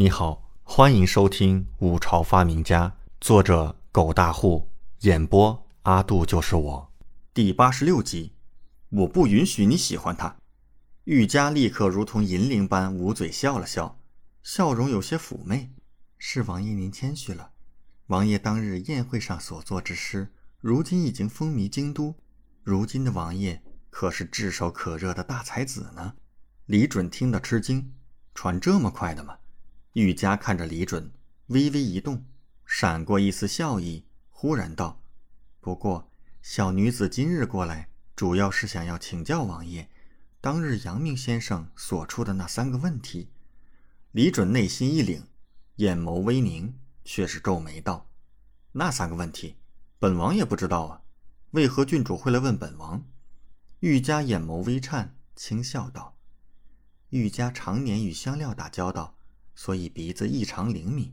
[0.00, 2.88] 你好，欢迎收听《五朝发明家》，
[3.20, 6.90] 作者狗大户，演播阿杜就是我，
[7.34, 8.32] 第八十六集。
[8.88, 10.34] 我不允许你喜欢他。
[11.04, 14.00] 玉佳立刻如同银铃般捂嘴笑了笑，
[14.42, 15.70] 笑容有些妩媚。
[16.16, 17.50] 是王爷您谦虚了，
[18.06, 20.32] 王爷当日宴会上所作之诗，
[20.62, 22.14] 如今已经风靡京都。
[22.62, 26.14] 如今的王爷可是炙手可热的大才子呢。
[26.64, 27.92] 李准听得吃惊，
[28.34, 29.36] 传这么快的吗？
[29.94, 31.10] 玉佳看着李准，
[31.46, 32.24] 微微一动，
[32.64, 35.02] 闪过一丝笑意，忽然道
[35.58, 36.12] ：“不过，
[36.42, 39.90] 小女子今日过来，主要是想要请教王爷，
[40.40, 43.32] 当日阳明先生所出的那三个问题。”
[44.12, 45.22] 李准内心一凛，
[45.76, 48.08] 眼眸微凝，却是皱眉道
[48.70, 49.56] ：“那三个问题，
[49.98, 51.02] 本王也不知道啊，
[51.50, 53.04] 为何郡主会来问本王？”
[53.80, 56.16] 玉佳眼眸微颤，轻笑道
[57.10, 59.16] ：“玉佳常年与香料打交道。”
[59.62, 61.12] 所以鼻子异常灵敏，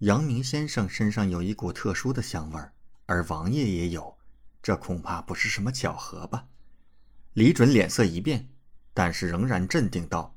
[0.00, 2.74] 阳明先生身上有一股特殊的香味儿，
[3.06, 4.14] 而王爷也有，
[4.62, 6.48] 这恐怕不是什么巧合吧？
[7.32, 8.46] 李准脸色一变，
[8.92, 10.36] 但是仍然镇定道：“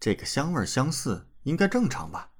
[0.00, 2.32] 这个香味相似，应该正常吧？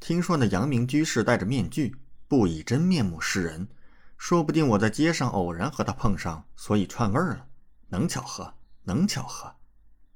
[0.00, 1.94] 听说那阳明居士戴着面具，
[2.26, 3.68] 不以真面目示人，
[4.16, 7.46] 说不定我在街上偶然和他碰上，所以串味儿了。
[7.90, 8.54] 能巧合？
[8.84, 9.54] 能巧合？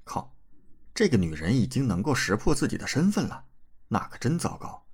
[0.04, 0.34] 靠！
[0.94, 3.44] 这个女人已经能够识破自己的身份了。”
[3.88, 4.86] 那可真糟糕，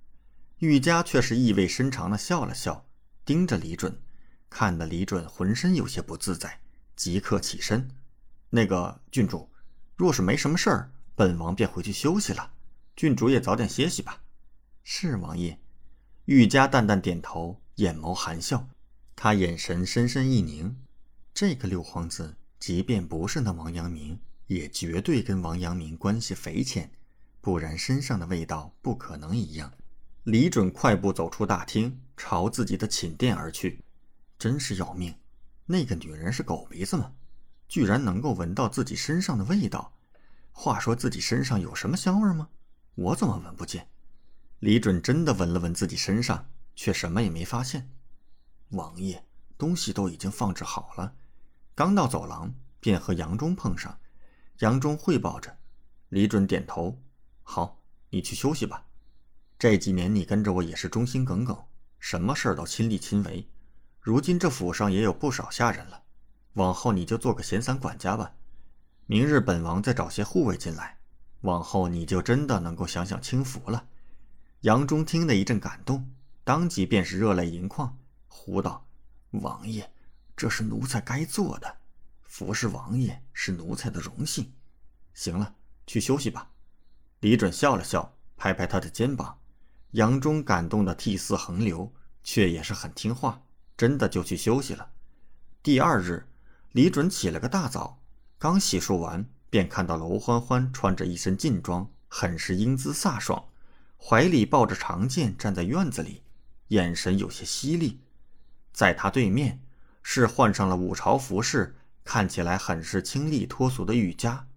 [0.59, 2.85] 玉佳却是意味深长的笑了笑，
[3.25, 3.99] 盯着李准，
[4.49, 6.61] 看得李准浑身有些不自在，
[6.95, 7.89] 即刻起身。
[8.49, 9.49] 那个郡主，
[9.95, 12.51] 若是没什么事儿，本王便回去休息了。
[12.95, 14.21] 郡主也早点歇息吧。
[14.83, 15.59] 是王爷。
[16.25, 18.67] 玉佳淡淡点头，眼眸含笑，
[19.15, 20.77] 他眼神深深一凝。
[21.33, 26.91] 这个六皇子，即便不是那王阳明，也绝对跟王阳明关系匪浅。
[27.41, 29.73] 不然身上的味道不可能一样。
[30.23, 33.83] 李准快步走出大厅，朝自己的寝殿而去。
[34.37, 35.13] 真是要命！
[35.65, 37.11] 那个女人是狗鼻子吗？
[37.67, 39.93] 居然能够闻到自己身上的味道。
[40.51, 42.49] 话说自己身上有什么香味吗？
[42.95, 43.87] 我怎么闻不见？
[44.59, 47.89] 李准真的闻了闻自己身上，却什么也没发现。
[48.69, 49.25] 王爷，
[49.57, 51.15] 东西都已经放置好了。
[51.73, 53.97] 刚到走廊，便和杨忠碰上。
[54.59, 55.57] 杨忠汇报着，
[56.09, 57.01] 李准点头。
[57.53, 57.81] 好，
[58.11, 58.85] 你去休息吧。
[59.59, 61.65] 这几年你跟着我也是忠心耿耿，
[61.99, 63.45] 什么事儿都亲力亲为。
[63.99, 66.01] 如今这府上也有不少下人了，
[66.53, 68.33] 往后你就做个闲散管家吧。
[69.05, 70.97] 明日本王再找些护卫进来，
[71.41, 73.85] 往后你就真的能够享享清福了。
[74.61, 76.09] 杨忠听得一阵感动，
[76.45, 78.87] 当即便是热泪盈眶，呼道
[79.43, 79.91] ：“王爷，
[80.37, 81.79] 这是奴才该做的，
[82.21, 84.53] 服侍王爷是奴才的荣幸。
[85.13, 85.53] 行了，
[85.85, 86.47] 去休息吧。”
[87.21, 89.37] 李准笑了笑，拍拍他的肩膀。
[89.91, 91.93] 杨忠感动的涕泗横流，
[92.23, 93.43] 却也是很听话，
[93.77, 94.89] 真的就去休息了。
[95.61, 96.25] 第二日，
[96.71, 98.01] 李准起了个大早，
[98.39, 103.49] 刚洗漱完，便看到娄欢欢穿着一身劲装，很是英姿飒爽，
[103.97, 106.23] 怀里抱着长剑站在院子里，
[106.69, 108.01] 眼神有些犀利。
[108.73, 109.61] 在他对面
[110.01, 114.47] 是换上了五朝服饰，看起来很是清丽脱俗的玉佳，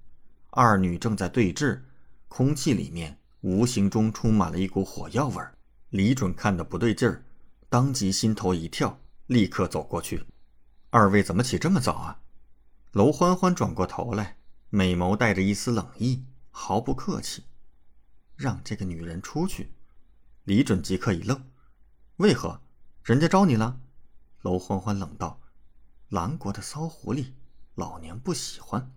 [0.48, 1.82] 二女正在对峙。
[2.36, 5.56] 空气里面无形中充满了一股火药味儿。
[5.90, 7.24] 李准看的不对劲儿，
[7.68, 10.26] 当即心头一跳，立刻走过去。
[10.90, 12.20] 二位怎么起这么早啊？
[12.90, 14.36] 娄欢欢转过头来，
[14.68, 17.44] 美眸带着一丝冷意，毫不客气
[18.34, 19.70] ：“让这个女人出去。”
[20.42, 21.40] 李准即刻一愣
[22.18, 22.60] ：“为何？
[23.04, 23.80] 人家招你了？”
[24.42, 25.40] 娄欢欢冷道
[26.10, 27.26] ：“狼国的骚狐狸，
[27.76, 28.90] 老娘不喜欢。”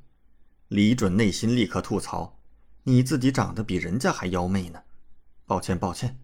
[0.70, 2.37] 李准内心立刻吐槽。
[2.88, 4.82] 你自己长得比人家还妖媚呢，
[5.46, 6.18] 抱歉抱歉。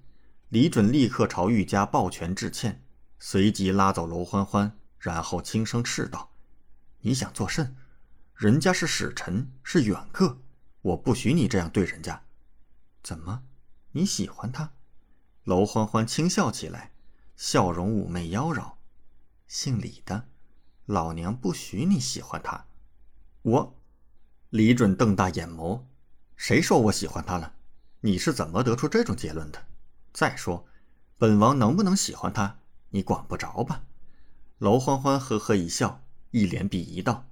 [0.48, 2.82] 李准立刻朝玉家抱拳致歉，
[3.20, 6.32] 随即拉走娄欢欢，然后轻声斥道
[7.04, 7.76] ：“你想作甚？
[8.34, 10.40] 人家是使臣，是远客，
[10.82, 12.24] 我不许你这样对人家。
[13.02, 13.44] 怎么，
[13.92, 14.72] 你喜欢他？”
[15.44, 16.94] 娄欢欢轻笑起来，
[17.36, 18.76] 笑容妩媚妖娆。
[19.48, 20.30] 姓李的，
[20.86, 22.68] 老娘不许你喜欢他。
[23.42, 23.76] 我，
[24.50, 25.84] 李准瞪大眼眸。
[26.44, 27.54] 谁说我喜欢他了？
[28.02, 29.66] 你是怎么得出这种结论的？
[30.12, 30.66] 再说，
[31.18, 32.58] 本王能不能喜欢他，
[32.90, 33.84] 你管不着吧？
[34.58, 37.26] 娄欢欢呵呵一笑，一脸鄙夷道：“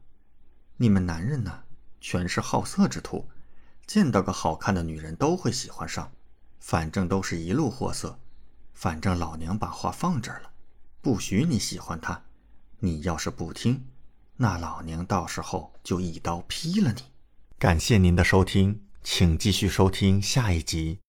[0.79, 1.63] 你们男人呢，
[1.99, 3.27] 全是好色之徒，
[3.85, 6.09] 见到个好看的女人都会喜欢上，
[6.61, 8.17] 反正都是一路货色。
[8.73, 10.51] 反正老娘把话放这儿了，
[11.01, 12.23] 不许你喜欢他。
[12.79, 13.87] 你要是不听，
[14.37, 17.01] 那老娘到时候就一刀劈了你。”
[17.59, 18.85] 感谢您的收听。
[19.03, 20.99] 请继续收听下一集。